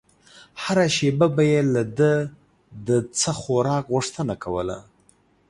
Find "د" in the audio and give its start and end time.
2.87-2.89